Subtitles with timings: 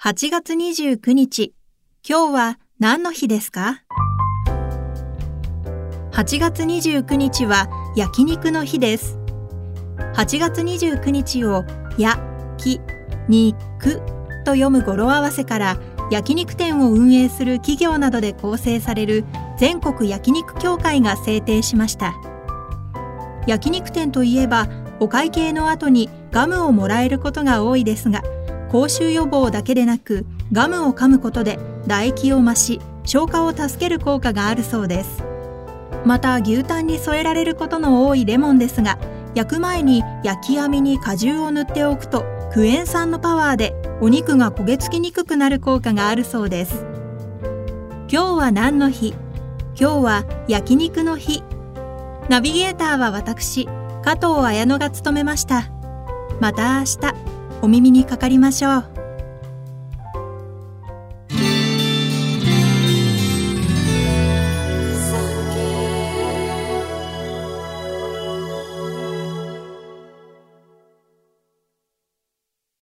[0.00, 1.54] 8月29日、
[2.08, 3.82] 今日は何の日ですか
[6.12, 9.18] ?8 月29日は焼肉の日です。
[10.14, 11.64] 8月29日を
[11.98, 12.16] や、
[12.58, 12.80] き、
[13.26, 13.96] に、く
[14.44, 15.80] と読む語呂合わせから
[16.12, 19.24] 焼肉店を運営する企業などで構成される
[19.58, 22.14] 全国焼肉協会が制定しました。
[23.48, 24.68] 焼肉店といえば
[25.00, 28.22] お会計の後にガムをもらえることが多いですが、
[28.70, 35.22] 口臭予防だけでなくガムを噛むことで唾液を増し消化を助ける効果があるそうです。
[36.04, 38.98] また牛タンに添えられることの多いレモンですが
[39.34, 46.84] 焼く前に焼き網に果汁を塗っておくとクエン酸のパワーでお肉が焦げ付きにくくなる効果があるそうです。
[48.10, 49.14] 今日は何の日？
[49.78, 51.42] 今日は焼肉の日。
[52.28, 53.66] ナビゲーターは私
[54.02, 55.70] 加藤綾乃が務めました。
[56.40, 57.27] また明日。
[57.60, 58.97] お耳にかかりましょう。